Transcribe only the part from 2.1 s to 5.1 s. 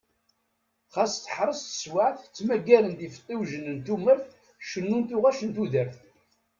ttmagaren-d ifeṭṭiwjen n tumert, cennun